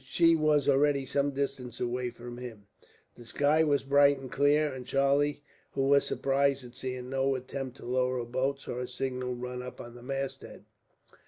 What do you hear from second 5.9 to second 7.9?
surprised at seeing no attempt to